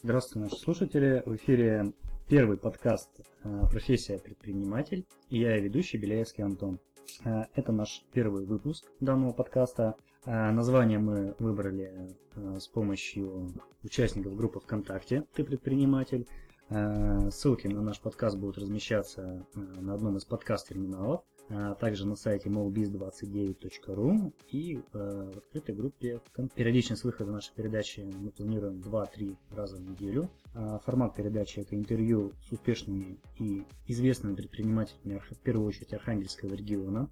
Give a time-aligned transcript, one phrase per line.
[0.00, 1.24] Здравствуйте, наши слушатели.
[1.26, 1.92] В эфире
[2.28, 3.10] первый подкаст
[3.42, 6.78] э, «Профессия предприниматель» и я, ведущий Беляевский Антон.
[7.24, 9.96] Э, это наш первый выпуск данного подкаста.
[10.24, 16.28] Э, название мы выбрали с помощью участников группы ВКонтакте «Ты предприниматель».
[16.68, 21.22] Ссылки на наш подкаст будут размещаться на одном из подкаст-терминалов–
[21.80, 26.20] также на сайте mobiz29.ru и э, в открытой группе.
[26.54, 30.30] Периодичность выхода нашей передачи мы планируем 2-3 раза в неделю.
[30.54, 37.08] А формат передачи это интервью с успешными и известными предпринимателями, в первую очередь Архангельского региона.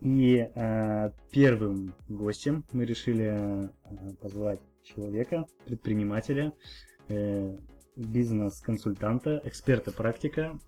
[0.00, 3.68] И э, первым гостем мы решили э,
[4.20, 6.52] позвать человека, предпринимателя,
[7.96, 10.58] бизнес-консультанта, эксперта-практика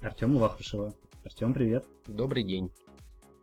[0.00, 0.94] Артема Вахрушева.
[1.26, 1.84] Артем, привет.
[2.06, 2.70] Добрый день.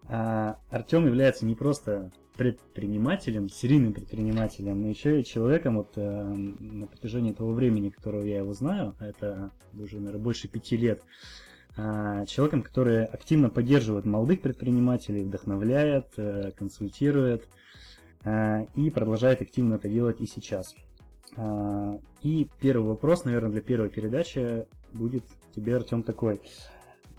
[0.08, 6.88] А, Артем является не просто предпринимателем, серийным предпринимателем, но еще и человеком вот, э, на
[6.88, 11.04] протяжении того времени, которого я его знаю, а это уже, наверное, больше пяти лет,
[11.76, 17.50] э, человеком, который активно поддерживает молодых предпринимателей, вдохновляет, э, консультирует
[18.24, 20.74] э, и продолжает активно это делать и сейчас.
[21.36, 26.36] Э, и первый вопрос, наверное, для первой передачи будет тебе, Артем, такой.
[26.36, 26.73] Э,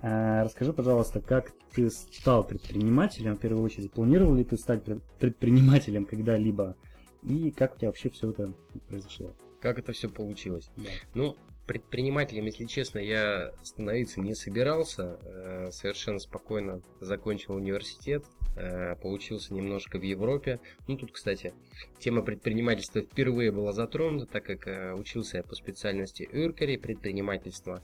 [0.05, 4.83] расскажи, пожалуйста, как ты стал предпринимателем, в первую очередь, планировал ли ты стать
[5.19, 6.77] предпринимателем когда-либо,
[7.23, 8.53] и как у тебя вообще все это
[8.89, 9.35] произошло?
[9.61, 10.71] Как это все получилось?
[10.77, 10.91] Да.
[11.15, 15.19] Ну, предпринимателем, если честно, я становиться не собирался.
[15.23, 18.25] Э, совершенно спокойно закончил университет,
[18.57, 20.61] э, получился немножко в Европе.
[20.87, 21.55] Ну, тут, кстати,
[21.99, 27.83] тема предпринимательства впервые была затронута, так как учился я по специальности Юркари, предпринимательства.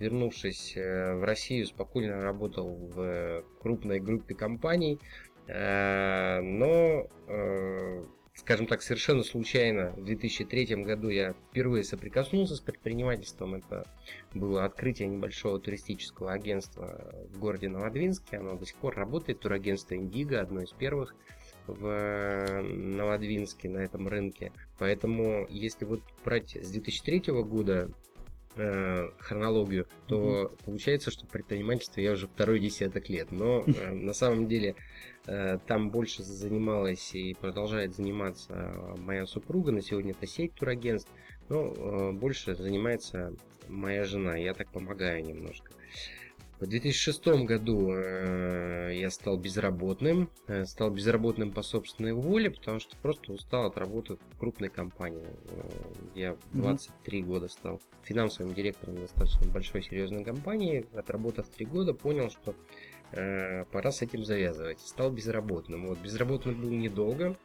[0.00, 4.98] Вернувшись э, в Россию, спокойно работал в крупной группе компаний,
[5.46, 13.56] э, но, э, скажем так, совершенно случайно в 2003 году я впервые соприкоснулся с предпринимательством.
[13.56, 13.84] Это
[14.32, 18.38] было открытие небольшого туристического агентства в городе Новодвинске.
[18.38, 21.14] Оно до сих пор работает, турагентство Индиго, одно из первых
[21.66, 24.50] в Новодвинске на этом рынке.
[24.78, 27.90] Поэтому, если вот брать с 2003 года
[28.56, 30.64] э, хронологию, то mm-hmm.
[30.64, 33.30] получается, что предпринимательство я уже второй десяток лет.
[33.30, 34.74] Но э, на самом деле
[35.26, 39.72] э, там больше занималась и продолжает заниматься моя супруга.
[39.72, 41.10] На сегодня это сеть турагентств,
[41.48, 43.34] но э, больше занимается
[43.68, 44.36] моя жена.
[44.36, 45.70] Я так помогаю немножко.
[46.60, 50.28] В 2006 году э, я стал безработным.
[50.46, 55.24] Э, стал безработным по собственной воле, потому что просто устал от работы в крупной компании.
[55.24, 55.62] Э,
[56.14, 57.24] я 23 mm-hmm.
[57.24, 60.84] года стал финансовым директором достаточно большой серьезной компании.
[60.92, 62.54] Отработав 3 года, понял, что
[63.72, 64.80] пора с этим завязывать.
[64.80, 65.88] Стал безработным.
[65.88, 67.36] Вот, безработным был недолго.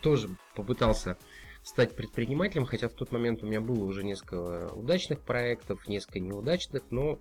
[0.00, 1.18] Тоже попытался
[1.62, 6.84] стать предпринимателем, хотя в тот момент у меня было уже несколько удачных проектов, несколько неудачных,
[6.90, 7.18] но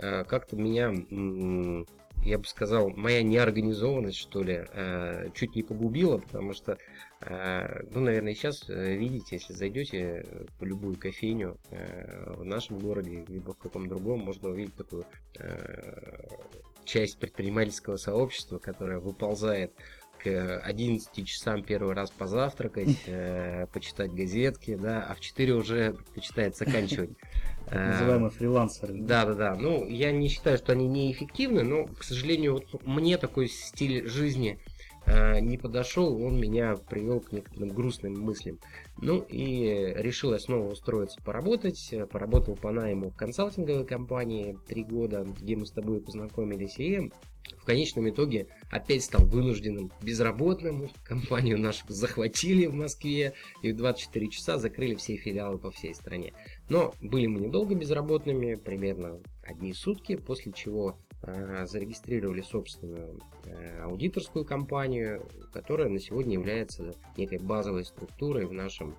[0.00, 0.92] как-то меня,
[2.24, 6.78] я бы сказал, моя неорганизованность, что ли, э, чуть не погубила, потому что,
[7.20, 10.26] э, ну, наверное, сейчас видите, если зайдете
[10.58, 15.04] в любую кофейню в нашем городе, либо в каком другом, можно увидеть такую
[16.84, 19.72] часть предпринимательского сообщества, которая выползает
[20.22, 26.56] к 11 часам первый раз позавтракать, э, почитать газетки, да, а в 4 уже предпочитает
[26.56, 27.10] заканчивать.
[27.70, 28.94] Называемые фрилансеры.
[28.94, 29.54] Да, да, да.
[29.54, 34.58] Ну, я не считаю, что они неэффективны, но, к сожалению, вот мне такой стиль жизни
[34.66, 34.69] э,
[35.06, 38.58] не подошел, он меня привел к некоторым грустным мыслям.
[39.00, 41.94] Ну и решил я снова устроиться поработать.
[42.10, 46.78] Поработал по найму в консалтинговой компании три года, где мы с тобой познакомились.
[46.78, 47.10] И
[47.58, 50.90] в конечном итоге опять стал вынужденным безработным.
[51.04, 56.32] Компанию нашу захватили в Москве и в 24 часа закрыли все филиалы по всей стране.
[56.68, 64.44] Но были мы недолго безработными, примерно одни сутки, после чего э, зарегистрировали собственную э, аудиторскую
[64.44, 68.96] компанию, которая на сегодня является некой базовой структурой в нашем,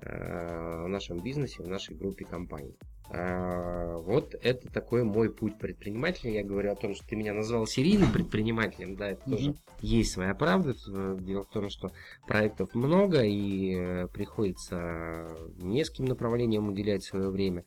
[0.00, 2.76] э, в нашем бизнесе, в нашей группе компаний.
[3.10, 6.32] А, вот это такой мой путь предпринимателя.
[6.32, 10.34] Я говорю о том, что ты меня назвал серийным предпринимателем, да, это тоже есть своя
[10.34, 10.74] правда.
[11.20, 11.90] Дело в том, что
[12.26, 17.64] проектов много и э, приходится нескольким направлениям уделять свое время.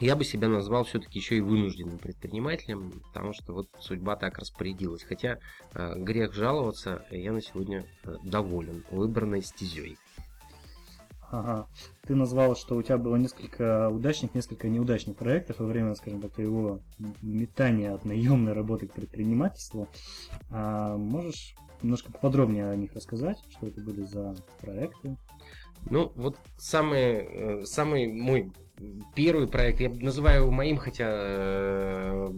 [0.00, 5.02] Я бы себя назвал все-таки еще и вынужденным предпринимателем, потому что вот судьба так распорядилась.
[5.02, 5.38] Хотя
[5.74, 9.98] э, грех жаловаться, я на сегодня э, доволен выбранной стезей.
[11.30, 11.66] Ага.
[12.06, 16.32] Ты назвал, что у тебя было несколько удачных, несколько неудачных проектов во время, скажем так,
[16.32, 16.80] твоего
[17.20, 19.88] метания от наемной работы к предпринимательству.
[20.50, 25.16] А можешь немножко подробнее о них рассказать, что это были за проекты?
[25.90, 28.52] Ну, вот самый, самый мой
[29.14, 32.30] первый проект, я называю его моим, хотя, э,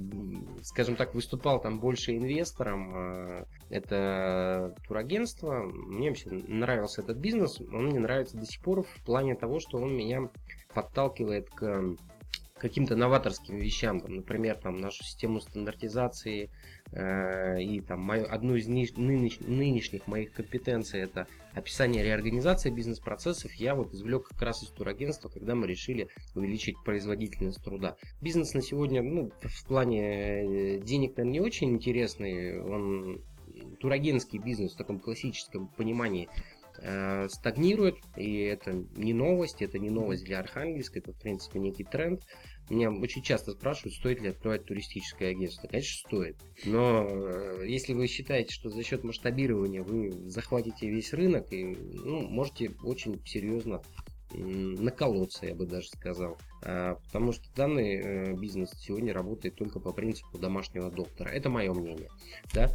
[0.62, 2.92] скажем так, выступал там больше инвестором.
[2.94, 5.62] Э, это турагентство.
[5.62, 7.60] Мне вообще нравился этот бизнес.
[7.60, 10.28] Он мне нравится до сих пор в плане того, что он меня
[10.74, 11.96] подталкивает к
[12.60, 16.50] каким-то новаторским вещам, там, например, там, нашу систему стандартизации
[16.92, 23.92] и там мою, одну из нынеш, нынешних моих компетенций это описание реорганизации бизнес-процессов, я вот
[23.94, 27.96] извлек как раз из турагентства, когда мы решили увеличить производительность труда.
[28.20, 33.22] Бизнес на сегодня, ну, в плане э, денег, наверное, не очень интересный, он
[33.78, 36.28] турагентский бизнес в таком классическом понимании
[36.82, 41.84] э, стагнирует, и это не новость, это не новость для Архангельска, это, в принципе, некий
[41.84, 42.22] тренд.
[42.68, 45.66] Меня очень часто спрашивают, стоит ли открывать туристическое агентство.
[45.66, 46.36] Конечно, стоит.
[46.64, 52.22] Но э, если вы считаете, что за счет масштабирования вы захватите весь рынок, и ну,
[52.22, 53.82] можете очень серьезно
[54.32, 56.38] наколоться, я бы даже сказал.
[56.62, 61.30] А, потому что данный э, бизнес сегодня работает только по принципу домашнего доктора.
[61.30, 62.08] Это мое мнение.
[62.54, 62.68] Да?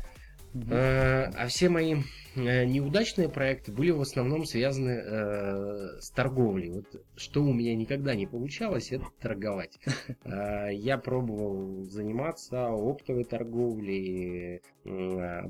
[0.56, 1.96] Э, а все мои
[2.36, 6.70] э, неудачные проекты были в основном связаны э, с торговлей.
[6.70, 9.78] Вот что у меня никогда не получалось, это торговать.
[10.26, 14.62] Я пробовал заниматься оптовой торговлей,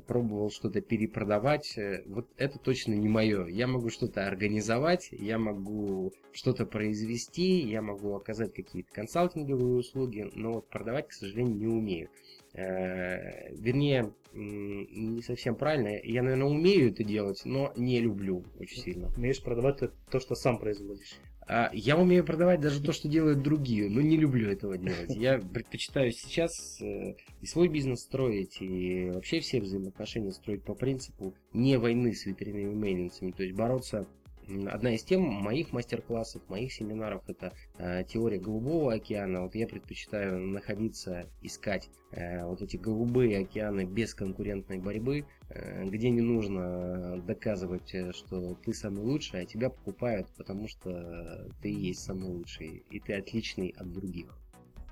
[0.06, 1.78] пробовал что-то перепродавать.
[2.06, 3.46] Вот это точно не мое.
[3.46, 10.54] Я могу что-то организовать, я могу что-то произвести, я могу оказать какие-то консалтинговые услуги, но
[10.54, 12.08] вот продавать, к сожалению, не умею.
[12.56, 16.00] Э, вернее, не совсем правильно.
[16.02, 19.08] Я, наверное, умею это делать, но не люблю очень сильно.
[19.16, 19.80] Умеешь продавать
[20.10, 21.16] то, что сам производишь.
[21.48, 25.14] А, я умею продавать даже то, что делают другие, но не люблю этого делать.
[25.14, 31.34] Я предпочитаю сейчас э, и свой бизнес строить, и вообще все взаимоотношения строить по принципу
[31.52, 34.06] не войны с ветряными мельницами, то есть бороться
[34.48, 39.42] Одна из тем моих мастер-классов, моих семинаров это э, теория голубого океана.
[39.42, 46.10] Вот я предпочитаю находиться, искать э, вот эти голубые океаны без конкурентной борьбы, э, где
[46.10, 52.04] не нужно доказывать, э, что ты самый лучший, а тебя покупают, потому что ты есть
[52.04, 54.38] самый лучший, и ты отличный от других.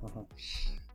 [0.02, 0.26] Ага.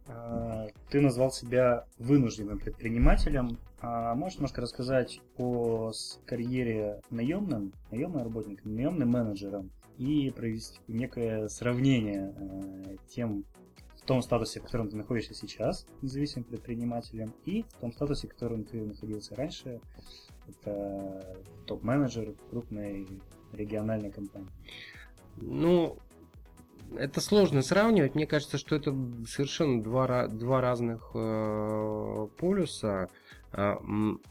[0.09, 3.57] А, ты назвал себя вынужденным предпринимателем.
[3.81, 5.91] А можешь немножко рассказать о
[6.25, 13.45] карьере наемным, наемным работником, наемным менеджером и провести некое сравнение э, тем
[13.95, 18.31] в том статусе, в котором ты находишься сейчас, независимым предпринимателем, и в том статусе, в
[18.31, 19.79] котором ты находился раньше,
[20.47, 23.07] это топ-менеджер крупной
[23.53, 24.49] региональной компании.
[25.37, 25.97] Ну,
[26.97, 28.15] это сложно сравнивать.
[28.15, 28.95] Мне кажется, что это
[29.27, 33.09] совершенно два, два разных э, полюса.
[33.53, 33.75] Э,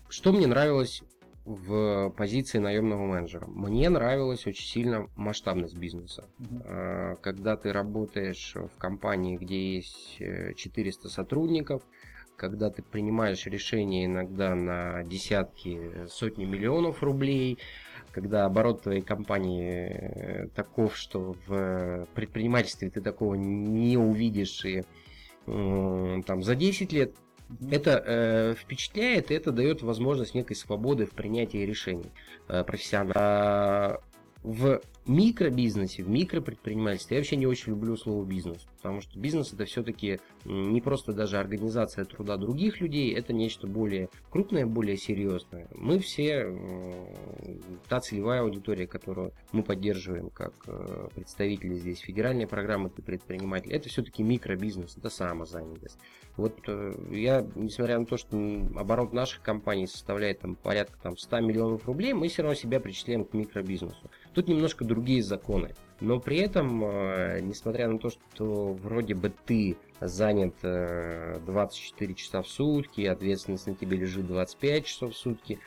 [0.09, 1.03] что мне нравилось
[1.49, 3.47] в позиции наемного менеджера?
[3.47, 6.29] Мне нравилась очень сильно масштабность бизнеса.
[6.65, 11.83] Э, когда ты работаешь в компании, где есть 400 э, сотрудников,
[12.37, 17.59] когда ты принимаешь решения иногда на десятки, сотни миллионов рублей,
[18.13, 24.85] когда оборот твоей компании э, таков, что в предпринимательстве ты такого не увидишь и
[25.47, 27.15] там за 10 лет,
[27.71, 32.13] это э, впечатляет, и это дает возможность некой свободы в принятии решений
[32.49, 33.13] э, профессионально.
[33.17, 34.01] А
[34.43, 39.65] в микробизнесе, в микропредпринимательстве я вообще не очень люблю слово бизнес, потому что бизнес это
[39.65, 45.69] все-таки не просто даже организация труда других людей, это нечто более крупное, более серьезное.
[45.75, 46.55] Мы все
[47.89, 53.89] та целевая аудитория, которую мы поддерживаем как э, представители здесь федеральной программы «Ты предприниматель», это
[53.89, 55.99] все-таки микробизнес, это самозанятость.
[56.37, 58.37] Вот э, я, несмотря на то, что
[58.77, 63.25] оборот наших компаний составляет там, порядка там, 100 миллионов рублей, мы все равно себя причисляем
[63.25, 64.11] к микробизнесу.
[64.39, 65.75] Тут немножко другие законы.
[66.01, 72.47] Но при этом, э, несмотря на то, что вроде бы ты занят 24 часа в
[72.47, 75.59] сутки, ответственность на тебе лежит 25 часов в сутки,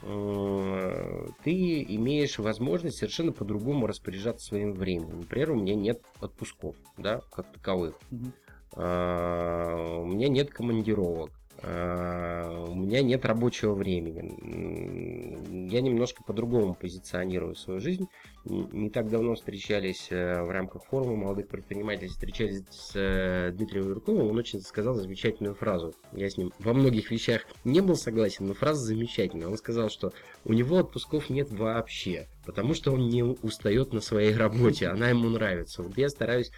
[0.00, 5.20] ты имеешь возможность совершенно по-другому распоряжаться своим временем.
[5.20, 7.94] Например, у меня нет отпусков, да, как таковых.
[8.10, 8.32] Угу.
[8.74, 11.30] у меня нет командировок.
[11.62, 15.68] А, у меня нет рабочего времени.
[15.70, 18.06] Я немножко по-другому позиционирую свою жизнь.
[18.44, 24.28] Не так давно встречались э, в рамках форума молодых предпринимателей, встречались с э, Дмитрием Юрковым,
[24.28, 25.94] он очень сказал замечательную фразу.
[26.12, 29.48] Я с ним во многих вещах не был согласен, но фраза замечательная.
[29.48, 30.12] Он сказал, что
[30.44, 35.28] у него отпусков нет вообще, потому что он не устает на своей работе, она ему
[35.28, 35.82] нравится.
[35.82, 36.52] Вот я стараюсь,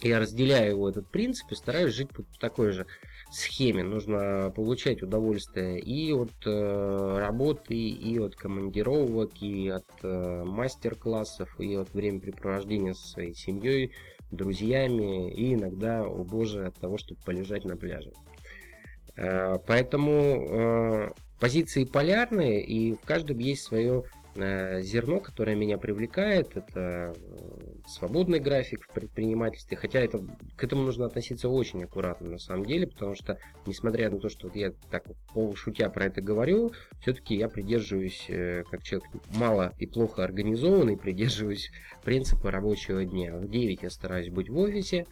[0.00, 2.08] я разделяю его этот принцип и стараюсь жить
[2.40, 2.86] такой же
[3.30, 3.82] схеме.
[3.82, 11.74] Нужно получать удовольствие и от э, работы, и от командировок, и от э, мастер-классов, и
[11.74, 13.92] от времяпрепровождения со своей семьей,
[14.30, 18.12] друзьями, и иногда, о боже, от того, чтобы полежать на пляже.
[19.16, 24.04] Э, поэтому э, позиции полярные, и в каждом есть свое
[24.82, 27.14] зерно, которое меня привлекает, это э,
[27.86, 30.20] свободный график в предпринимательстве, хотя это,
[30.56, 34.50] к этому нужно относиться очень аккуратно на самом деле, потому что, несмотря на то, что
[34.54, 40.24] я так полушутя про это говорю, все-таки я придерживаюсь, э, как человек мало и плохо
[40.24, 41.70] организованный, придерживаюсь
[42.04, 43.36] принципа рабочего дня.
[43.36, 45.06] В 9 я стараюсь быть в офисе,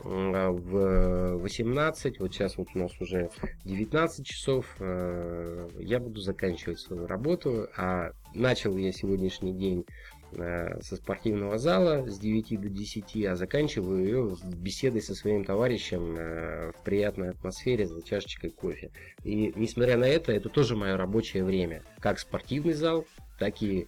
[0.00, 3.30] в 18, вот сейчас вот у нас уже
[3.64, 9.86] 19 часов, э, я буду заканчивать свою работу, а начал я сегодняшний день
[10.32, 16.16] э, со спортивного зала с 9 до 10, а заканчиваю ее беседой со своим товарищем
[16.18, 18.90] э, в приятной атмосфере за чашечкой кофе.
[19.22, 21.82] И несмотря на это, это тоже мое рабочее время.
[22.00, 23.06] Как спортивный зал,
[23.38, 23.86] так и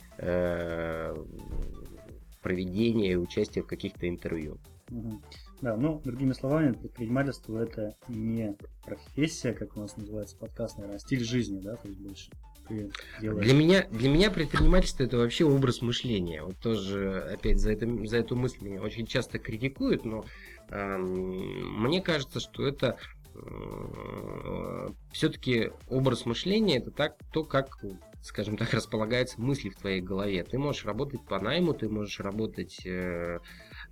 [2.43, 4.59] проведение и участие в каких-то интервью.
[4.89, 5.21] Угу.
[5.63, 11.01] Да, ну, другими словами, предпринимательство это не профессия, как у нас называется подкаст, наверное, а
[11.01, 12.31] стиль жизни, да, то есть больше.
[12.69, 16.43] Для меня, для меня предпринимательство это вообще образ мышления.
[16.43, 20.25] Вот тоже, опять, за, это, за эту мысль меня очень часто критикуют, но
[20.71, 22.99] э, мне кажется, что это
[23.35, 27.79] э, все-таки образ мышления это так, то, как
[28.27, 30.43] скажем так, располагаются мысли в твоей голове.
[30.43, 33.39] Ты можешь работать по найму, ты можешь работать э,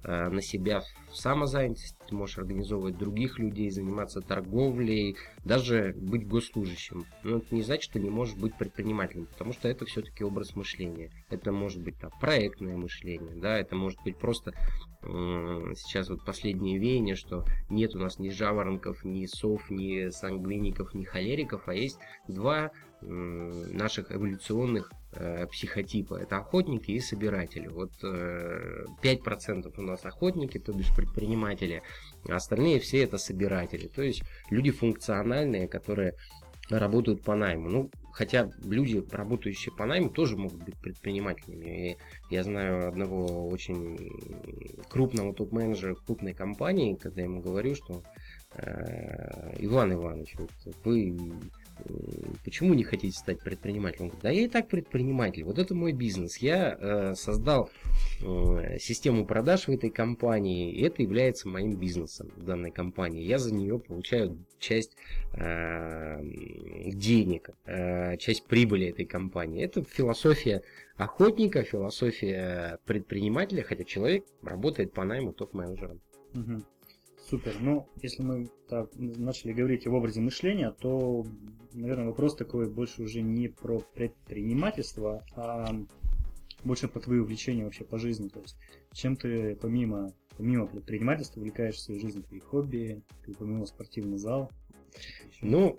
[0.05, 7.07] на себя в самозанятости, ты можешь организовывать других людей, заниматься торговлей, даже быть госслужащим.
[7.23, 11.11] Но это не значит, что не можешь быть предпринимателем, потому что это все-таки образ мышления.
[11.31, 14.55] Это может быть там, проектное мышление, да, это может быть просто э,
[15.05, 21.05] сейчас вот последнее веяние, что нет у нас ни жаворонков, ни сов, ни сангвиников, ни
[21.05, 22.71] холериков, а есть два
[23.07, 26.15] наших эволюционных э, психотипа.
[26.15, 27.69] Это охотники и собиратели.
[27.69, 31.83] Вот э, 5% у нас охотники, то бишь предприниматели,
[32.29, 33.89] а остальные все это собиратели.
[33.89, 36.15] То есть люди функциональные, которые
[36.71, 37.69] работают по найму.
[37.69, 41.93] Ну, хотя люди, работающие по найму, тоже могут быть предпринимателями.
[41.93, 41.97] И
[42.31, 43.99] я знаю одного очень
[44.89, 48.03] крупного топ-менеджера крупной компании, когда я ему говорю, что
[48.55, 50.51] э, Иван Иванович, вот
[50.85, 51.17] вы
[52.45, 54.05] почему не хотите стать предпринимателем?
[54.05, 56.39] Он говорит, да я и так предприниматель, вот это мой бизнес.
[56.39, 57.71] Я э, создал
[58.23, 63.23] э, систему продаж в этой компании, и это является моим бизнесом в данной компании.
[63.23, 64.97] Я за нее получаю часть
[65.33, 66.21] э,
[66.93, 69.65] денег, э, часть прибыли этой компании.
[69.65, 70.63] Это философия
[70.97, 76.01] охотника, философия предпринимателя, хотя человек работает по найму топ-менеджером.
[76.35, 76.65] Угу.
[77.35, 77.57] Супер.
[77.59, 81.27] Ну, если мы так начали говорить об образе мышления, то,
[81.73, 85.75] наверное, вопрос такой больше уже не про предпринимательство, а
[86.63, 88.29] больше про твои увлечения вообще по жизни.
[88.29, 88.57] То есть,
[88.93, 94.53] чем ты помимо, помимо предпринимательства увлекаешься в жизни, твои хобби, ты помимо спортивный зал,
[95.41, 95.77] ну,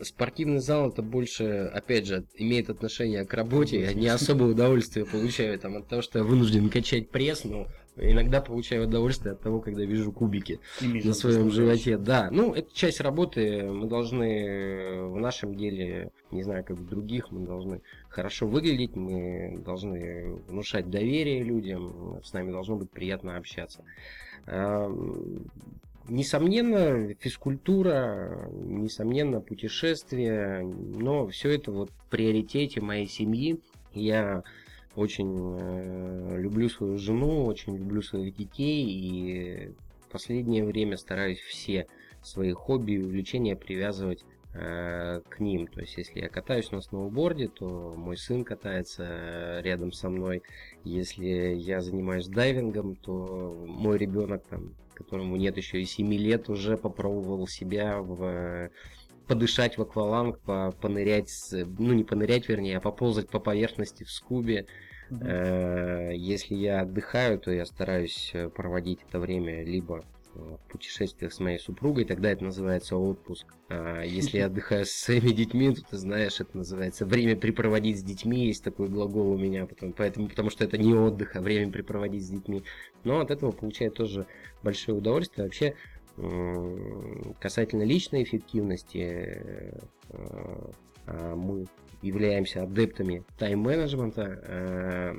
[0.00, 3.80] спортивный зал это больше, опять же, имеет отношение к работе.
[3.80, 8.40] Я не особое удовольствие получаю там, от того, что я вынужден качать пресс, но иногда
[8.40, 11.96] получаю удовольствие от того, когда вижу кубики на своем животе.
[11.96, 13.64] Да, ну, это часть работы.
[13.64, 19.58] Мы должны в нашем деле, не знаю, как в других, мы должны хорошо выглядеть, мы
[19.64, 23.84] должны внушать доверие людям, с нами должно быть приятно общаться.
[26.08, 33.58] Несомненно, физкультура, несомненно, путешествия, но все это вот в приоритете моей семьи.
[33.92, 34.44] Я
[34.96, 41.86] очень э, люблю свою жену, очень люблю своих детей и в последнее время стараюсь все
[42.22, 44.24] свои хобби и увлечения привязывать
[44.54, 45.66] э, к ним.
[45.66, 50.42] То есть, если я катаюсь на сноуборде, то мой сын катается рядом со мной.
[50.82, 56.78] Если я занимаюсь дайвингом, то мой ребенок там которому нет еще и 7 лет, уже
[56.78, 58.70] попробовал себя в
[59.26, 64.66] подышать в акваланг, по, понырять, ну не понырять, вернее, а поползать по поверхности в скубе.
[65.10, 66.14] Mm-hmm.
[66.16, 70.04] Если я отдыхаю, то я стараюсь э, проводить это время либо
[70.36, 73.46] в путешествиях с моей супругой, тогда это называется отпуск.
[73.68, 78.02] А если я отдыхаю с своими детьми, то ты знаешь, это называется время припроводить с
[78.02, 82.24] детьми, есть такой глагол у меня, поэтому, потому что это не отдых, а время припроводить
[82.24, 82.64] с детьми.
[83.04, 84.26] Но от этого получает тоже
[84.62, 85.44] большое удовольствие.
[85.44, 85.74] Вообще,
[87.40, 89.42] касательно личной эффективности,
[90.10, 90.70] э,
[91.06, 91.66] а мы
[92.06, 95.14] являемся адептами тайм-менеджмента, э,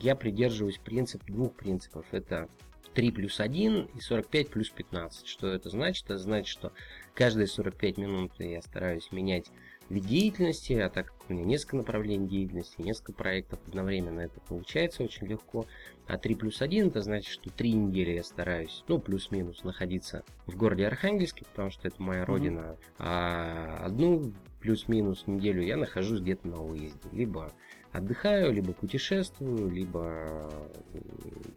[0.00, 2.06] я придерживаюсь принцип, двух принципов.
[2.12, 2.48] Это
[2.94, 5.26] 3 плюс 1 и 45 плюс 15.
[5.26, 6.04] Что это значит?
[6.06, 6.72] Это значит, что
[7.14, 9.50] каждые 45 минут я стараюсь менять
[9.88, 15.02] вид деятельности, а так как у меня несколько направлений деятельности, несколько проектов одновременно, это получается
[15.02, 15.66] очень легко.
[16.06, 20.56] А 3 плюс 1 это значит, что 3 недели я стараюсь, ну, плюс-минус, находиться в
[20.56, 22.94] городе Архангельске, потому что это моя родина, mm-hmm.
[22.98, 27.08] а одну плюс-минус неделю я нахожусь где-то на выезде.
[27.12, 27.52] Либо
[27.92, 30.50] отдыхаю, либо путешествую, либо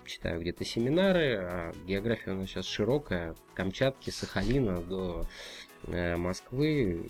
[0.05, 1.37] читаю где-то семинары.
[1.37, 5.27] А география у нас сейчас широкая, Камчатки, Сахалина до
[5.87, 7.05] Москвы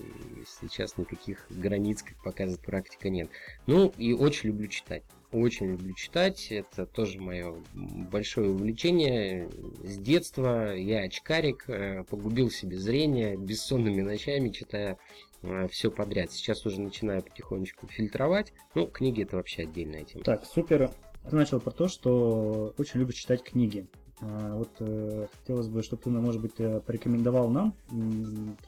[0.61, 3.29] сейчас никаких границ, как показывает практика, нет.
[3.65, 5.03] Ну и очень люблю читать.
[5.31, 9.47] Очень люблю читать, это тоже мое большое увлечение.
[9.83, 14.97] С детства я очкарик, э, погубил себе зрение бессонными ночами, читая
[15.43, 16.31] э, все подряд.
[16.31, 18.53] Сейчас уже начинаю потихонечку фильтровать.
[18.73, 20.23] Ну, книги это вообще отдельная тема.
[20.23, 20.89] Так, супер.
[21.29, 23.87] Ты начал про то, что очень любишь читать книги.
[24.21, 27.73] А, вот э, хотелось бы, чтобы ты, может быть, э, порекомендовал нам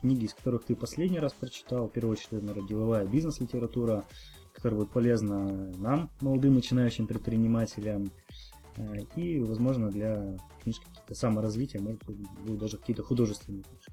[0.00, 1.88] книги, из которых ты последний раз прочитал.
[1.88, 4.04] В первую очередь, наверное, деловая бизнес-литература,
[4.54, 8.10] которая будет полезна нам, молодым начинающим предпринимателям.
[8.76, 13.92] Э, и, возможно, для книжки какие-то саморазвития, может быть, даже какие-то художественные книжки.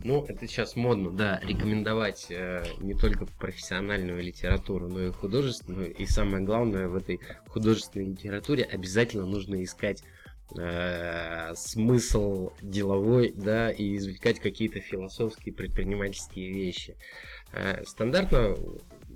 [0.00, 5.94] Ну, это сейчас модно, да, рекомендовать э, не только профессиональную литературу, но и художественную.
[5.94, 10.02] И самое главное, в этой художественной литературе обязательно нужно искать
[10.56, 16.96] э, смысл деловой, да, и извлекать какие-то философские, предпринимательские вещи.
[17.52, 18.56] Э, стандартно,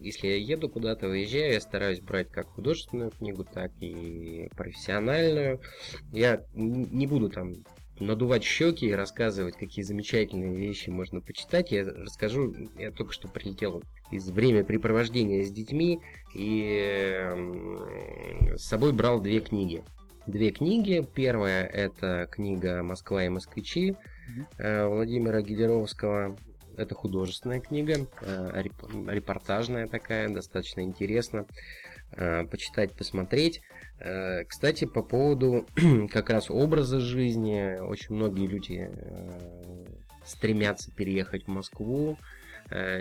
[0.01, 5.61] если я еду куда-то, выезжаю, я стараюсь брать как художественную книгу, так и профессиональную.
[6.13, 7.65] Я не буду там
[8.01, 11.73] надувать щеки и рассказывать, какие замечательные вещи можно почитать.
[11.73, 16.01] Я расскажу, я только что прилетел из времяпрепровождения с детьми
[16.35, 17.27] и
[18.57, 19.83] с собой брал две книги
[20.29, 21.07] две книги.
[21.15, 23.97] Первая это книга «Москва и москвичи»
[24.59, 24.89] mm-hmm.
[24.89, 26.37] Владимира Гидеровского.
[26.77, 28.63] Это художественная книга, э,
[29.09, 31.47] репортажная такая, достаточно интересно
[32.13, 33.63] э, почитать, посмотреть.
[34.47, 35.67] Кстати, по поводу
[36.13, 38.89] как раз образа жизни, очень многие люди
[40.25, 42.17] стремятся переехать в Москву,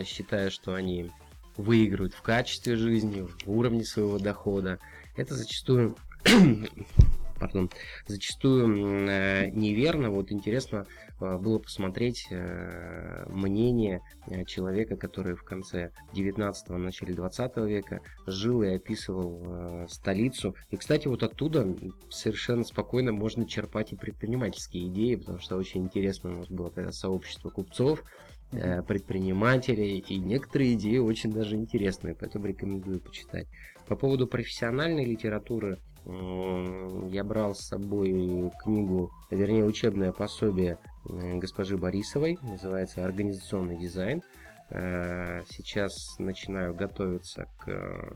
[0.04, 1.12] считая, что они
[1.56, 4.80] выигрывают в качестве жизни, в уровне своего дохода.
[5.16, 5.96] Это зачастую
[7.38, 7.70] пардон,
[8.08, 10.10] зачастую э, неверно.
[10.10, 10.86] Вот интересно
[11.20, 14.02] э, было посмотреть э, мнение
[14.46, 20.56] человека, который в конце 19-го, начале 20 века жил и описывал столицу.
[20.70, 21.68] И, кстати, вот оттуда
[22.10, 26.92] совершенно спокойно можно черпать и предпринимательские идеи, потому что очень интересно у нас было тогда
[26.92, 28.04] сообщество купцов,
[28.50, 33.48] предпринимателей, и некоторые идеи очень даже интересные, поэтому рекомендую почитать.
[33.88, 40.78] По поводу профессиональной литературы, я брал с собой книгу, вернее учебное пособие
[41.10, 44.22] э, госпожи Борисовой, называется «Организационный дизайн».
[44.70, 48.14] Э, сейчас начинаю готовиться к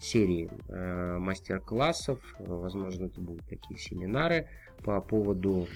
[0.00, 4.48] серии э, мастер-классов, возможно, это будут такие семинары
[4.84, 5.66] по поводу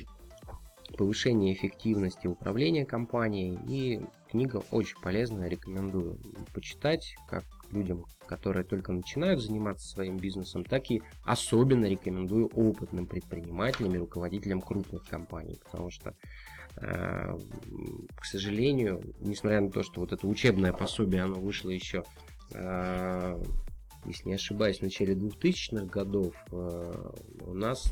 [0.98, 3.58] повышения эффективности управления компанией.
[3.66, 6.18] И книга очень полезная, рекомендую
[6.52, 13.94] почитать, как людям, которые только начинают заниматься своим бизнесом, так и особенно рекомендую опытным предпринимателям
[13.94, 16.14] и руководителям крупных компаний, потому что
[16.76, 17.38] э,
[18.14, 22.04] к сожалению, несмотря на то, что вот это учебное пособие, оно вышло еще,
[22.52, 23.42] э,
[24.04, 27.10] если не ошибаюсь, в начале 2000-х годов, э,
[27.46, 27.90] у нас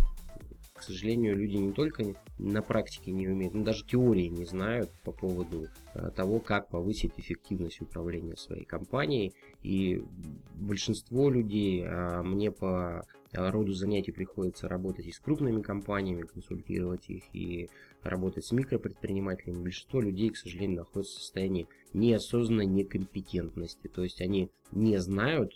[0.85, 5.13] к сожалению, люди не только на практике не умеют, но даже теории не знают по
[5.13, 9.33] поводу э, того, как повысить эффективность управления своей компанией.
[9.63, 10.05] И
[10.55, 17.23] большинство людей, а мне по роду занятий приходится работать и с крупными компаниями, консультировать их,
[17.33, 17.71] и
[18.03, 19.63] работать с микропредпринимателями.
[19.63, 23.89] Большинство людей, к сожалению, находятся в состоянии неосознанной некомпетентности.
[23.89, 25.55] То есть они не знают,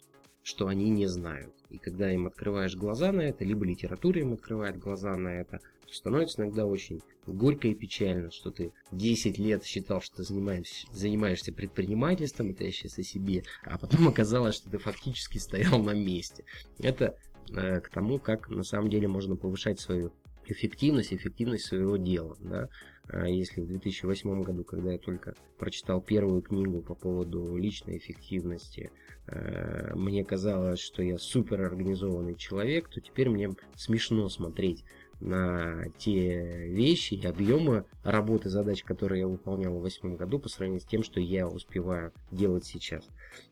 [0.48, 1.52] что они не знают.
[1.68, 5.92] И когда им открываешь глаза на это, либо литература им открывает глаза на это, то
[5.92, 11.52] становится иногда очень горько и печально, что ты 10 лет считал, что ты занимаешься, занимаешься
[11.52, 16.44] предпринимательством, это я сейчас о себе, а потом оказалось, что ты фактически стоял на месте.
[16.78, 17.14] Это
[17.54, 20.14] э, к тому, как на самом деле можно повышать свою
[20.46, 22.38] эффективность, эффективность своего дела.
[22.40, 22.70] Да?
[23.10, 28.90] А если в 2008 году, когда я только прочитал первую книгу по поводу личной эффективности,
[29.26, 34.84] э, мне казалось, что я супер организованный человек, то теперь мне смешно смотреть
[35.20, 40.80] на те вещи и объемы работы, задач, которые я выполнял в 2008 году по сравнению
[40.80, 43.08] с тем, что я успеваю делать сейчас.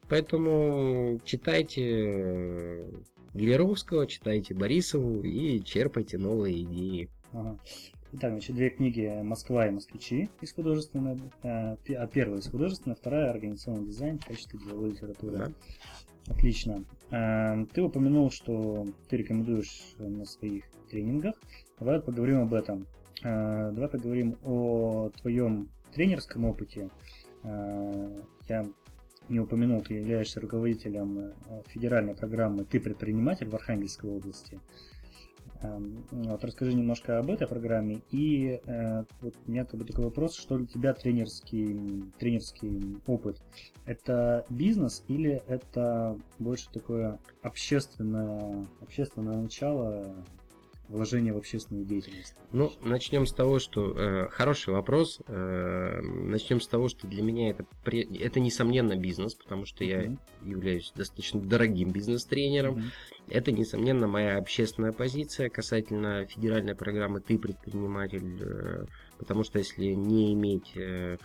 [0.09, 2.85] Поэтому читайте
[3.35, 7.09] Гелеровского, читайте Борисову и черпайте новые идеи.
[7.33, 7.59] Ага.
[8.13, 13.31] Итак, значит, две книги «Москва и москвичи» из художественной, э, а первая из художественной, вторая
[13.31, 15.37] «Организационный дизайн» в качестве деловой литературы.
[15.37, 15.53] Да.
[16.29, 16.85] Отлично.
[17.11, 21.35] Э, ты упомянул, что ты рекомендуешь на своих тренингах.
[21.81, 22.87] Давай поговорим об этом.
[23.25, 26.91] Э, давай поговорим о твоем тренерском опыте.
[27.43, 28.67] Я
[29.29, 31.33] не упомянул, ты являешься руководителем
[31.69, 34.61] федеральной программы «Ты предприниматель» в Архангельской области.
[35.63, 38.01] Эм, вот расскажи немножко об этой программе.
[38.11, 43.41] И э, вот у меня как бы такой вопрос, что для тебя тренерский, тренерский опыт?
[43.85, 50.15] Это бизнес или это больше такое общественное, общественное начало
[50.89, 52.35] вложение в общественную деятельность?
[52.53, 55.21] Ну, начнем с того, что э, хороший вопрос.
[55.27, 60.17] Э, начнем с того, что для меня это это несомненно бизнес, потому что uh-huh.
[60.43, 62.79] я являюсь достаточно дорогим бизнес-тренером.
[62.79, 62.91] Uh-huh.
[63.29, 68.87] Это несомненно моя общественная позиция касательно федеральной программы "Ты предприниматель", э,
[69.19, 71.19] потому что если не иметь э,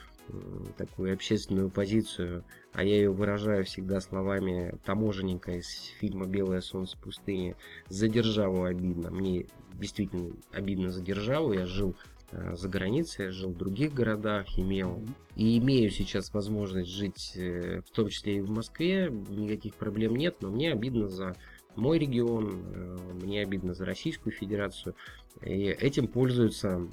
[0.78, 5.68] такую общественную позицию, а я ее выражаю всегда словами таможенника из
[6.00, 7.56] фильма «Белое солнце пустыни».
[7.90, 9.12] За державу обидно.
[9.12, 11.54] Мне действительно обидно за державу.
[11.54, 11.96] Я жил
[12.32, 15.04] э, за границей, я жил в других городах, имел
[15.36, 20.38] и имею сейчас возможность жить э, в том числе и в Москве, никаких проблем нет,
[20.42, 21.36] но мне обидно за
[21.76, 24.96] мой регион, э, мне обидно за Российскую Федерацию.
[25.42, 26.88] И этим пользуются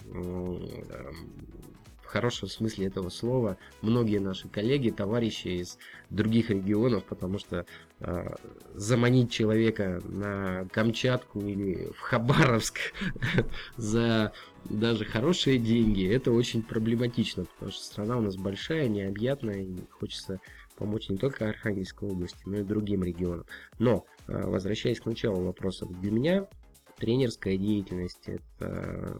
[2.08, 7.66] в хорошем смысле этого слова многие наши коллеги, товарищи из других регионов, потому что
[8.00, 8.34] э,
[8.72, 12.78] заманить человека на Камчатку или в Хабаровск
[13.76, 14.32] за
[14.64, 20.40] даже хорошие деньги, это очень проблематично, потому что страна у нас большая, необъятная, и хочется
[20.76, 23.44] помочь не только Архангельской области, но и другим регионам.
[23.78, 26.48] Но, э, возвращаясь к началу вопроса, для меня
[26.96, 29.14] тренерская деятельность это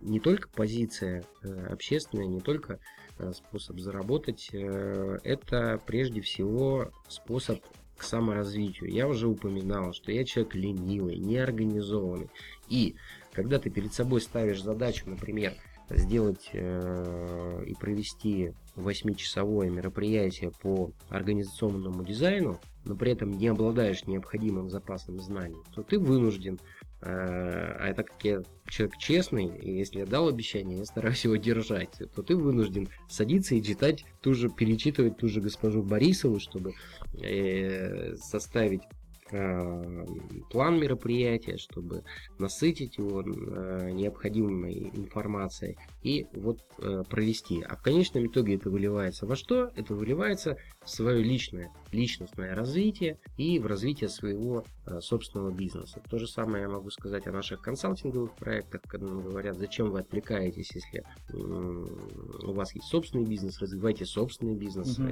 [0.00, 2.78] не только позиция э, общественная, не только
[3.18, 7.60] э, способ заработать, э, это прежде всего способ
[7.96, 8.90] к саморазвитию.
[8.90, 12.30] Я уже упоминал, что я человек ленивый, неорганизованный.
[12.68, 12.94] И
[13.32, 15.54] когда ты перед собой ставишь задачу, например,
[15.90, 25.18] сделать и провести 8-часовое мероприятие по организационному дизайну, но при этом не обладаешь необходимым запасом
[25.18, 26.58] знаний, то ты вынужден
[27.00, 31.90] а так как я человек честный, и если я дал обещание, я стараюсь его держать,
[32.14, 36.74] то ты вынужден садиться и читать ту же, перечитывать ту же госпожу Борисову, чтобы
[37.22, 38.97] э, составить Э,
[39.28, 42.02] план мероприятия, чтобы
[42.38, 47.62] насытить его э, необходимой информацией и вот э, провести.
[47.62, 49.70] А в конечном итоге это выливается во что?
[49.76, 54.64] Это выливается в свое личное, личностное развитие и в развитие своего
[55.00, 56.00] собственного бизнеса.
[56.08, 60.00] То же самое я могу сказать о наших консалтинговых проектах, когда нам говорят, зачем вы
[60.00, 64.98] отвлекаетесь, если у вас есть собственный бизнес, развивайте собственный бизнес.
[64.98, 65.08] Угу.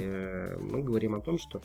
[0.64, 1.60] Мы говорим о том, что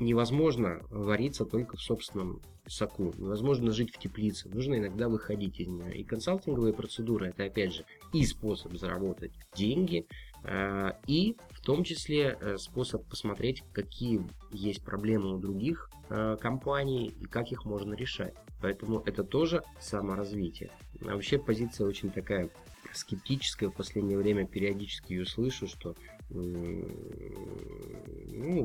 [0.00, 3.12] невозможно вариться только в собственном соку.
[3.16, 4.48] Невозможно жить в теплице.
[4.48, 5.96] Нужно иногда выходить из нее.
[5.96, 10.06] И консалтинговые процедуры это опять же и способ заработать деньги,
[10.44, 14.20] э, и в том числе э, способ посмотреть, какие
[14.52, 18.34] есть проблемы у других э, компаний и как их можно решать.
[18.60, 20.70] Поэтому это тоже саморазвитие.
[21.02, 22.50] А вообще позиция очень такая
[22.92, 23.70] скептическая.
[23.70, 25.94] В последнее время периодически ее слышу, что
[26.30, 26.84] ну,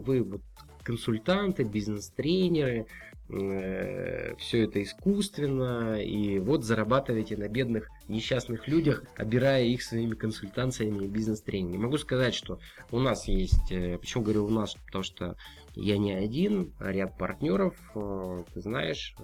[0.01, 0.41] вы вот
[0.83, 2.87] консультанты, бизнес-тренеры,
[3.29, 11.05] э, все это искусственно, и вот зарабатываете на бедных несчастных людях, обирая их своими консультациями
[11.05, 11.83] и бизнес-тренингами.
[11.83, 12.59] Могу сказать, что
[12.91, 15.35] у нас есть, э, почему говорю у нас, потому что
[15.75, 19.15] я не один, а ряд партнеров, э, ты знаешь,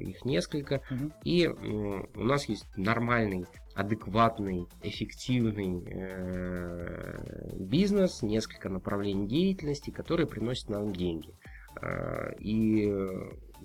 [0.00, 1.12] их несколько, угу.
[1.24, 10.92] и у нас есть нормальный адекватный, эффективный э, бизнес, несколько направлений деятельности, которые приносят нам
[10.92, 11.34] деньги.
[11.80, 12.92] Э, и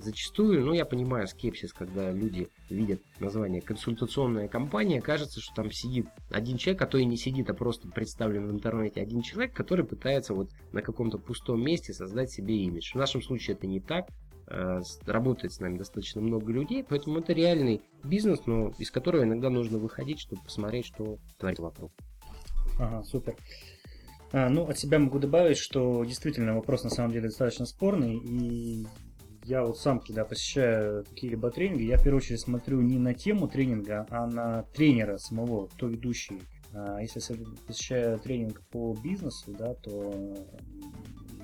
[0.02, 6.08] зачастую, ну я понимаю скепсис, когда люди видят название консультационная компания, кажется, что там сидит
[6.30, 9.86] один человек, а то и не сидит, а просто представлен в интернете один человек, который
[9.86, 12.92] пытается вот на каком-то пустом месте создать себе имидж.
[12.94, 14.08] В нашем случае это не так.
[14.50, 19.50] Э, работает с нами достаточно много людей, поэтому это реальный бизнес, но из которого иногда
[19.50, 21.92] нужно выходить, чтобы посмотреть, что творится вокруг.
[22.80, 23.36] Ага, супер.
[24.32, 28.88] А, ну, от себя могу добавить, что действительно вопрос на самом деле достаточно спорный, и
[29.44, 33.50] я вот сам, когда посещаю какие-либо тренинги, я в первую очередь смотрю не на тему
[33.50, 36.42] тренинга, а на тренера самого, кто ведущий.
[36.74, 40.36] А, если я посещаю тренинг по бизнесу, да, то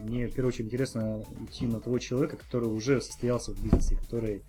[0.03, 4.43] мне в первую очередь интересно идти на того человека, который уже состоялся в бизнесе, который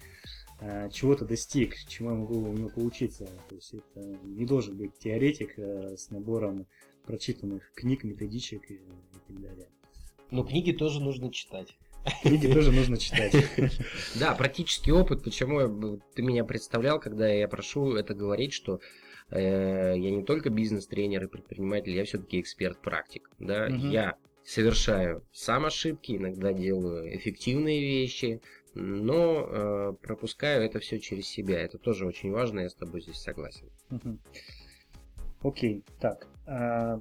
[0.60, 3.26] э, чего-то достиг, чему я могу у него поучиться.
[3.48, 6.66] То есть это не должен быть теоретик э, с набором
[7.06, 8.80] прочитанных книг, методичек и, и
[9.26, 9.68] так далее.
[10.30, 11.76] Но книги тоже нужно читать.
[12.22, 13.34] Книги тоже нужно читать.
[14.18, 15.22] Да, практический опыт.
[15.22, 18.80] Почему ты меня представлял, когда я прошу это говорить, что
[19.30, 23.30] э, я не только бизнес-тренер и предприниматель, я все-таки эксперт-практик.
[23.38, 23.66] Да?
[23.66, 28.40] Я совершаю сам ошибки, иногда делаю эффективные вещи,
[28.74, 31.60] но э, пропускаю это все через себя.
[31.60, 33.70] Это тоже очень важно, я с тобой здесь согласен.
[35.42, 36.26] Окей, так.
[36.46, 37.00] Э,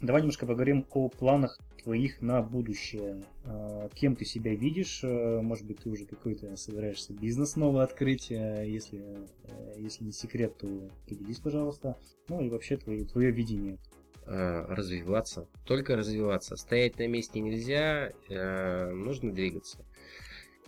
[0.00, 3.22] давай немножко поговорим о планах твоих на будущее.
[3.44, 5.00] А, кем ты себя видишь?
[5.04, 8.30] А, может быть, ты уже какой-то собираешься бизнес новый открыть?
[8.30, 9.02] А, если,
[9.76, 10.68] если не секрет, то
[11.08, 11.96] поделись, пожалуйста.
[12.28, 13.78] Ну и вообще твое, твое видение.
[14.26, 15.48] Развиваться.
[15.64, 16.56] Только развиваться.
[16.56, 19.84] Стоять на месте нельзя, нужно двигаться.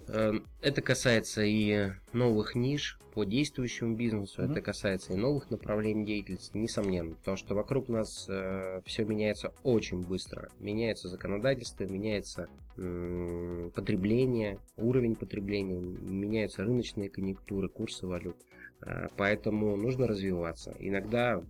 [0.08, 4.50] Эм, это касается и новых ниш по действующему бизнесу, mm-hmm.
[4.50, 10.02] это касается и новых направлений деятельности, несомненно, потому что вокруг нас э, все меняется очень
[10.02, 10.50] быстро.
[10.58, 18.36] Меняется законодательство, меняется э, потребление, уровень потребления, меняются рыночные конъюнктуры, курсы валют.
[18.80, 20.74] Э, поэтому нужно развиваться.
[20.78, 21.42] Иногда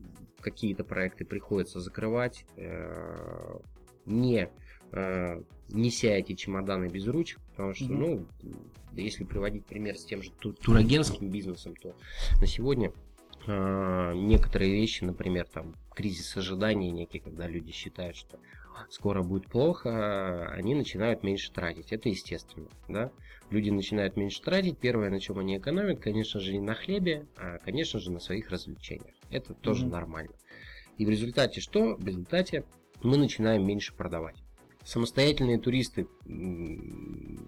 [0.43, 3.59] какие-то проекты приходится закрывать, э,
[4.05, 4.51] не
[4.93, 7.97] э, неся эти чемоданы без ручек, потому что, mm-hmm.
[7.97, 8.27] ну,
[8.93, 11.95] если приводить пример с тем же турагентским бизнесом, то
[12.41, 12.93] на сегодня
[13.47, 18.39] некоторые вещи, например, там кризис ожидания некий, когда люди считают, что
[18.91, 21.93] скоро будет плохо, они начинают меньше тратить.
[21.93, 23.11] Это естественно, да?
[23.51, 24.79] Люди начинают меньше тратить.
[24.79, 28.51] Первое, на чем они экономят, конечно же, не на хлебе, а, конечно же, на своих
[28.51, 29.15] развлечениях.
[29.31, 29.91] Это тоже mm-hmm.
[29.91, 30.33] нормально.
[30.97, 31.97] И в результате что?
[31.97, 32.65] В результате
[33.03, 34.43] мы начинаем меньше продавать
[34.85, 36.09] самостоятельные туристы,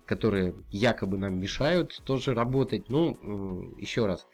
[0.07, 2.89] которые якобы нам мешают тоже работать.
[2.89, 4.27] Ну, еще раз,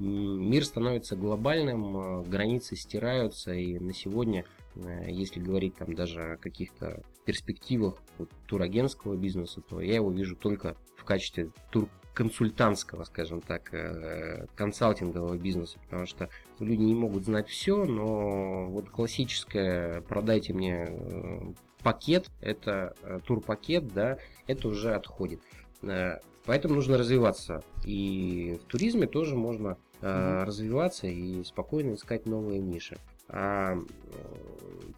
[0.00, 6.36] мир становится глобальным, э, границы стираются, и на сегодня, э, если говорить там даже о
[6.36, 13.40] каких-то перспективах вот, турагентского бизнеса, то я его вижу только в качестве тур консультантского, скажем
[13.40, 20.52] так, э, консалтингового бизнеса, потому что люди не могут знать все, но вот классическое продайте
[20.52, 25.40] мне пакет, это э, турпакет, да, это уже отходит.
[25.82, 27.62] Э, поэтому нужно развиваться.
[27.84, 30.44] И в туризме тоже можно mm-hmm.
[30.44, 32.96] развиваться и спокойно искать новые ниши.
[33.32, 33.78] А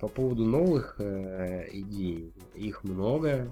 [0.00, 3.48] по поводу новых э, идей, их много.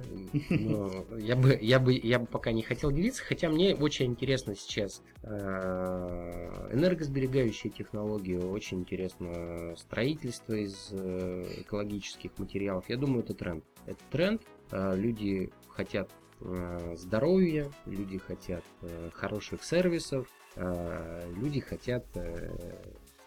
[0.48, 4.56] Но я бы, я бы, я бы пока не хотел делиться, хотя мне очень интересно
[4.56, 12.86] сейчас э, энергосберегающие технологии, очень интересно строительство из э, экологических материалов.
[12.88, 13.64] Я думаю, это тренд.
[13.84, 14.42] Это тренд.
[14.70, 16.10] Э, люди хотят
[16.40, 22.50] э, здоровья, люди хотят э, хороших сервисов, э, люди хотят э,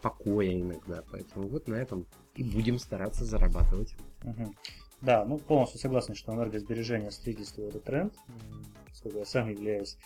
[0.02, 1.04] покоя иногда.
[1.12, 2.06] Поэтому вот на этом
[2.36, 3.96] и будем стараться зарабатывать.
[4.24, 4.54] Угу.
[5.02, 8.14] Да, ну полностью согласен, что энергосбережение строительство это тренд.
[8.90, 9.98] Поскольку я сам являюсь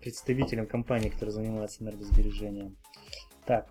[0.00, 2.76] представителем компании, которая занимается энергосбережением.
[3.46, 3.68] Так,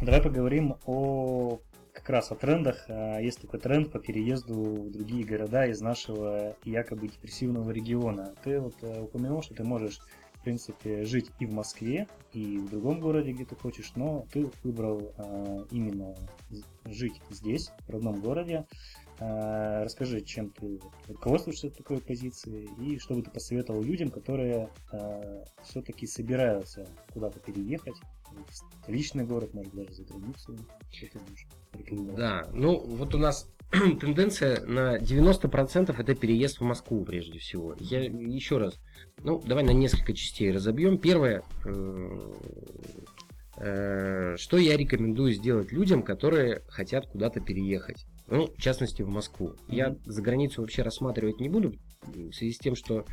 [0.00, 1.60] давай поговорим о
[1.92, 2.84] как раз о трендах.
[2.88, 8.34] А, есть такой тренд по переезду в другие города из нашего якобы депрессивного региона.
[8.44, 9.98] Ты вот э, упомянул, что ты можешь
[10.46, 15.12] принципе, жить и в Москве, и в другом городе, где ты хочешь, но ты выбрал
[15.18, 16.14] э, именно
[16.84, 18.64] жить здесь, в родном городе.
[19.18, 25.44] Э, расскажи, чем ты руководствуешься такой позицией, и что бы ты посоветовал людям, которые э,
[25.62, 27.96] все-таки собираются куда-то переехать,
[28.30, 30.58] в столичный город, может даже за границу.
[30.90, 31.06] Что
[31.72, 37.74] ты Да, ну вот у нас тенденция на 90% это переезд в Москву прежде всего.
[37.80, 38.78] Я еще раз,
[39.22, 40.98] ну давай на несколько частей разобьем.
[40.98, 41.42] Первое,
[43.58, 48.04] э, что я рекомендую сделать людям, которые хотят куда-то переехать.
[48.28, 49.54] Ну, в частности, в Москву.
[49.68, 53.04] Я за границу вообще рассматривать не буду, в связи с тем, что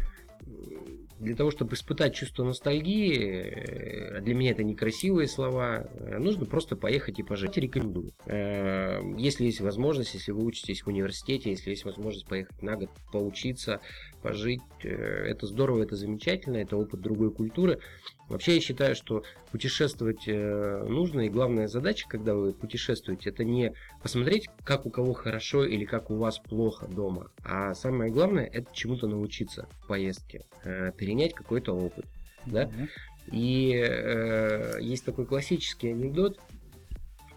[1.19, 6.75] для того, чтобы испытать чувство ностальгии, э, для меня это некрасивые слова, э, нужно просто
[6.75, 7.55] поехать и пожить.
[7.55, 8.11] Рекомендую.
[8.25, 12.89] Э, если есть возможность, если вы учитесь в университете, если есть возможность поехать на год,
[13.11, 13.79] поучиться,
[14.21, 17.79] пожить, это здорово, это замечательно, это опыт другой культуры.
[18.29, 23.73] Вообще я считаю, что путешествовать э, нужно, и главная задача, когда вы путешествуете, это не
[24.01, 28.73] посмотреть, как у кого хорошо или как у вас плохо дома, а самое главное, это
[28.73, 32.05] чему-то научиться в поездке, э, перенять какой-то опыт.
[32.45, 32.69] Да?
[33.31, 36.39] И э, есть такой классический анекдот,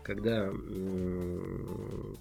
[0.03, 2.15] когда э,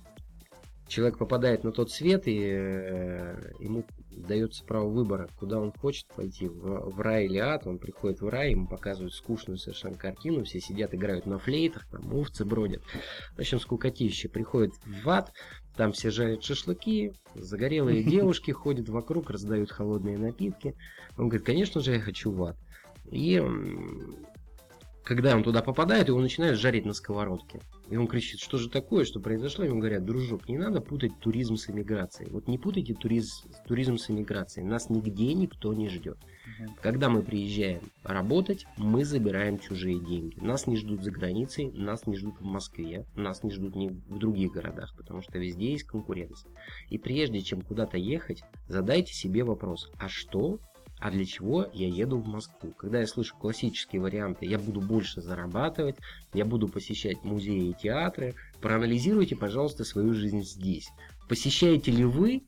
[0.88, 6.48] человек попадает на тот свет, и э, ему дается право выбора, куда он хочет пойти,
[6.48, 10.60] в, в рай или ад, он приходит в рай, ему показывают скучную совершенно картину, все
[10.60, 12.82] сидят, играют на флейтах, там овцы бродят.
[13.36, 14.30] В общем, скукотище.
[14.30, 15.32] Приходит в ад,
[15.76, 20.76] там все жарят шашлыки, загорелые девушки ходят вокруг, раздают холодные напитки.
[21.18, 22.58] Он говорит, конечно же, я хочу в ад.
[23.12, 23.42] И
[25.06, 27.62] когда он туда попадает, его начинают жарить на сковородке.
[27.90, 29.64] И он кричит, что же такое, что произошло?
[29.64, 32.32] Ему говорят, дружок, не надо путать туризм с эмиграцией.
[32.32, 34.68] Вот не путайте туризм, туризм с эмиграцией.
[34.68, 36.18] Нас нигде никто не ждет.
[36.82, 40.40] Когда мы приезжаем работать, мы забираем чужие деньги.
[40.40, 44.18] Нас не ждут за границей, нас не ждут в Москве, нас не ждут ни в
[44.18, 46.52] других городах, потому что везде есть конкуренция.
[46.90, 50.60] И прежде чем куда-то ехать, задайте себе вопрос, а что
[51.06, 52.72] а для чего я еду в Москву?
[52.72, 55.98] Когда я слышу классические варианты, я буду больше зарабатывать,
[56.34, 60.90] я буду посещать музеи и театры, проанализируйте, пожалуйста, свою жизнь здесь.
[61.30, 62.42] Посещаете ли вы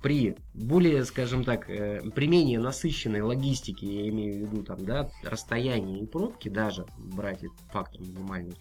[0.00, 5.10] при более, скажем так, э, при менее насыщенной логистике, я имею в виду там, да,
[5.22, 8.56] расстояние и пробки, даже брать этот фактор минимальный,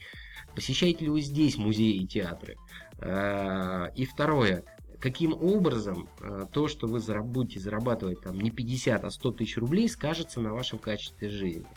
[0.54, 2.58] посещаете ли вы здесь музеи и театры?
[2.98, 4.66] Э, и второе,
[5.00, 9.88] каким образом э, то, что вы будете зарабатывать там не 50, а 100 тысяч рублей,
[9.90, 11.68] скажется на вашем качестве жизни.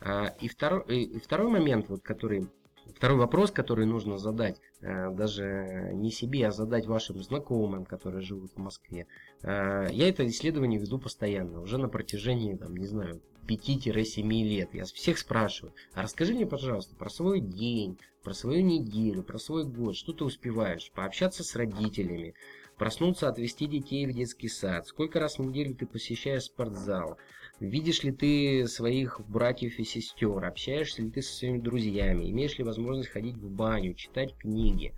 [0.00, 2.48] А, и второй, и второй момент, вот, который,
[2.96, 8.52] второй вопрос, который нужно задать, э, даже не себе, а задать вашим знакомым, которые живут
[8.54, 9.06] в Москве.
[9.42, 14.74] Э, я это исследование веду постоянно, уже на протяжении, там, не знаю, 5-7 лет.
[14.74, 19.64] Я всех спрашиваю, а расскажи мне, пожалуйста, про свой день, про свою неделю, про свой
[19.64, 22.34] год, что ты успеваешь, пообщаться с родителями,
[22.80, 24.86] Проснуться, отвезти детей в детский сад.
[24.86, 27.18] Сколько раз в неделю ты посещаешь спортзал?
[27.60, 30.42] Видишь ли ты своих братьев и сестер?
[30.42, 32.30] Общаешься ли ты со своими друзьями?
[32.30, 34.94] Имеешь ли возможность ходить в баню, читать книги?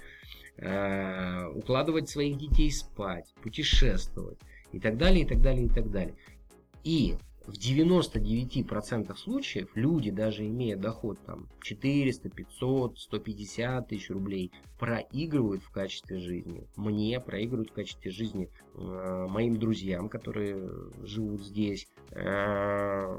[0.59, 4.39] Э, укладывать своих детей спать, путешествовать
[4.71, 6.15] и так далее, и так далее, и так далее.
[6.85, 15.63] И в 99% случаев люди, даже имея доход там 400, 500, 150 тысяч рублей, проигрывают
[15.63, 16.67] в качестве жизни.
[16.77, 20.71] Мне проигрывают в качестве жизни э, моим друзьям, которые
[21.03, 21.87] живут здесь.
[22.11, 23.17] Э,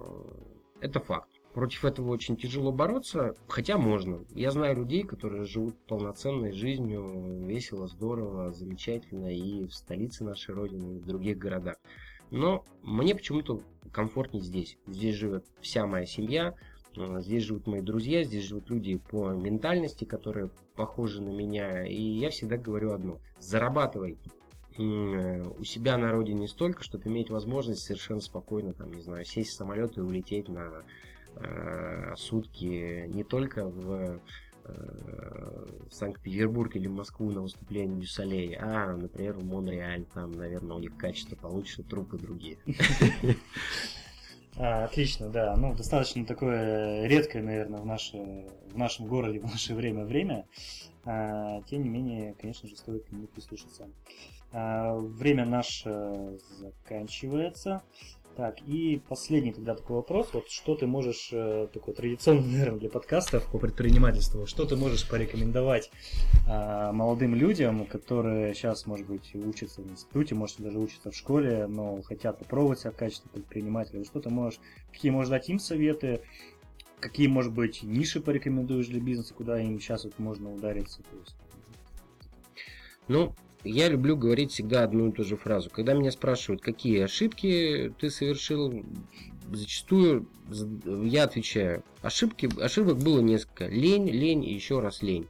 [0.82, 1.30] это факт.
[1.54, 4.26] Против этого очень тяжело бороться, хотя можно.
[4.34, 10.96] Я знаю людей, которые живут полноценной жизнью, весело, здорово, замечательно и в столице нашей Родины,
[10.96, 11.76] и в других городах.
[12.32, 13.62] Но мне почему-то
[13.94, 14.78] комфортнее здесь.
[14.88, 16.56] Здесь живет вся моя семья,
[16.98, 21.86] э, здесь живут мои друзья, здесь живут люди по ментальности, которые похожи на меня.
[21.86, 23.20] И я всегда говорю одно.
[23.40, 24.18] Зарабатывай
[24.78, 29.52] э, у себя на родине столько, чтобы иметь возможность совершенно спокойно, там, не знаю, сесть
[29.52, 30.84] в самолет и улететь на
[31.36, 34.20] э, сутки не только в
[34.66, 40.80] в Санкт-Петербург или в Москву на выступление Дюсалей, а, например, в Монреаль, там, наверное, у
[40.80, 42.58] них качество получше, трупы другие.
[44.56, 45.56] А, отлично, да.
[45.58, 50.46] Ну, достаточно такое редкое, наверное, в, наше, в нашем городе в наше время время.
[51.06, 53.90] А, тем не менее, конечно же, стоит к нему прислушаться.
[54.52, 57.82] А, время наше заканчивается.
[58.36, 60.30] Так, и последний тогда такой вопрос.
[60.34, 65.08] Вот что ты можешь, э, такой традиционный, наверное, для подкастов по предпринимательству, что ты можешь
[65.08, 65.92] порекомендовать
[66.48, 71.68] э, молодым людям, которые сейчас, может быть, учатся в институте, может, даже учатся в школе,
[71.68, 74.04] но хотят попробовать себя в качестве предпринимателя.
[74.04, 74.60] Что ты можешь,
[74.92, 76.22] какие можешь дать им советы,
[77.00, 81.04] какие, может быть, ниши порекомендуешь для бизнеса, куда им сейчас вот можно удариться?
[81.04, 81.36] То есть...
[83.08, 85.70] Ну, я люблю говорить всегда одну и ту же фразу.
[85.70, 88.84] Когда меня спрашивают, какие ошибки ты совершил,
[89.52, 90.28] зачастую
[91.04, 93.68] я отвечаю, ошибки, ошибок было несколько.
[93.68, 95.28] Лень, лень и еще раз лень.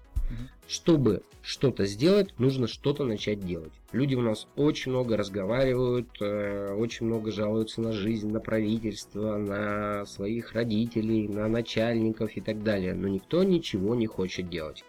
[0.67, 3.73] Чтобы что-то сделать, нужно что-то начать делать.
[3.91, 10.05] Люди у нас очень много разговаривают, э, очень много жалуются на жизнь, на правительство, на
[10.05, 12.93] своих родителей, на начальников и так далее.
[12.93, 14.83] Но никто ничего не хочет делать.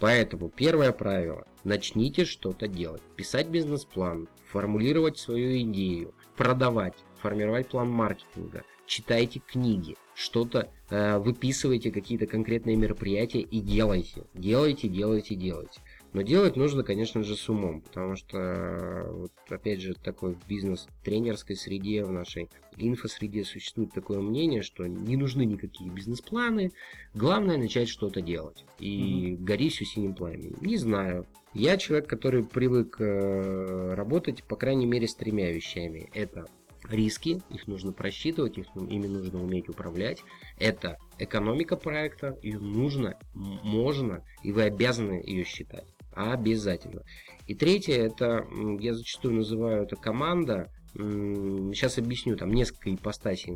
[0.00, 3.02] Поэтому первое правило– начните что-то делать.
[3.16, 12.26] Писать бизнес-план, формулировать свою идею, продавать, формировать план маркетинга, читайте книги, что-то э, выписывайте, какие-то
[12.26, 14.24] конкретные мероприятия и делайте.
[14.32, 15.80] Делайте, делайте, делайте.
[16.12, 21.54] Но делать нужно, конечно же, с умом, потому что, вот, опять же, такой в бизнес-тренерской
[21.54, 26.72] среде, в нашей инфосреде существует такое мнение, что не нужны никакие бизнес-планы,
[27.14, 28.64] главное начать что-то делать.
[28.80, 29.44] И угу.
[29.44, 30.56] гори все синим пламенем.
[30.60, 31.26] Не знаю.
[31.54, 36.08] Я человек, который привык э, работать, по крайней мере, с тремя вещами.
[36.14, 36.46] Это
[36.88, 40.22] риски, их нужно просчитывать, их, ими нужно уметь управлять.
[40.58, 45.86] Это экономика проекта, ее нужно, можно, и вы обязаны ее считать.
[46.12, 47.02] Обязательно.
[47.46, 48.46] И третье, это
[48.78, 50.70] я зачастую называю это команда.
[50.92, 53.54] Сейчас объясню, там несколько ипостасей.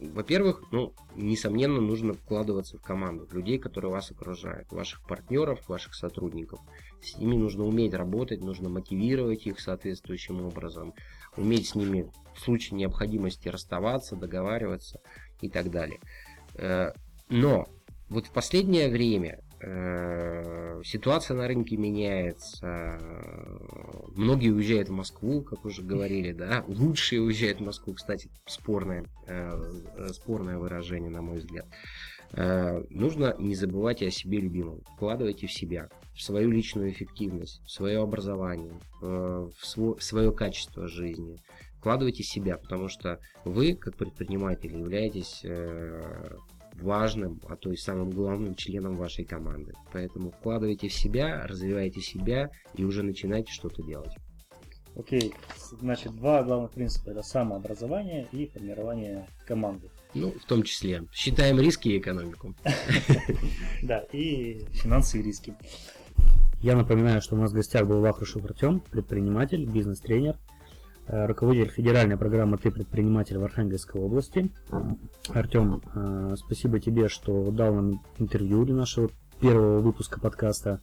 [0.00, 6.58] Во-первых, ну, несомненно, нужно вкладываться в команду людей, которые вас окружают, ваших партнеров, ваших сотрудников.
[7.02, 10.92] С ними нужно уметь работать, нужно мотивировать их соответствующим образом,
[11.36, 15.00] уметь с ними в случае необходимости расставаться, договариваться
[15.40, 16.00] и так далее.
[16.56, 16.92] Э,
[17.28, 17.66] но
[18.08, 19.40] вот в последнее время
[20.84, 22.98] ситуация на рынке меняется.
[24.14, 26.64] Многие уезжают в Москву, как уже говорили, да.
[26.68, 31.66] Лучшие уезжают в Москву, кстати, спорное, э, спорное выражение, на мой взгляд.
[32.90, 34.80] Нужно не забывать о себе любимом.
[34.96, 39.52] Вкладывайте в себя, в свою личную эффективность, в свое образование, в
[40.00, 41.38] свое качество жизни.
[41.78, 45.44] Вкладывайте себя, потому что вы, как предприниматель, являетесь
[46.80, 49.72] важным, а то и самым главным членом вашей команды.
[49.92, 54.12] Поэтому вкладывайте в себя, развивайте себя и уже начинайте что-то делать.
[54.96, 55.34] Окей,
[55.80, 59.90] значит, два главных принципа это самообразование и формирование команды.
[60.14, 61.04] Ну, в том числе.
[61.12, 62.54] Считаем риски и экономику.
[63.82, 65.54] Да, и финансовые риски.
[66.60, 70.38] Я напоминаю, что у нас в гостях был Вахрушев Артем, предприниматель, бизнес-тренер,
[71.06, 74.50] руководитель федеральной программы «Ты предприниматель» в Архангельской области.
[75.28, 80.80] Артем, э, спасибо тебе, что дал нам интервью для нашего первого выпуска подкаста.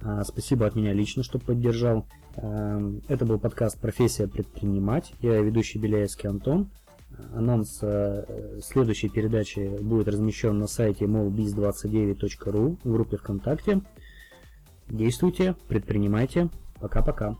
[0.00, 2.06] Э, спасибо от меня лично, что поддержал.
[2.36, 5.14] Это был подкаст «Профессия предпринимать».
[5.20, 6.68] Я ведущий Беляевский Антон.
[7.32, 7.80] Анонс
[8.60, 13.82] следующей передачи будет размещен на сайте molbiz29.ru в группе ВКонтакте.
[14.88, 16.50] Действуйте, предпринимайте.
[16.80, 17.36] Пока-пока.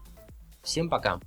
[0.62, 1.18] Всем пока.